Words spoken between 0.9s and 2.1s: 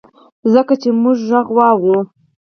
مونږ ږغ واورو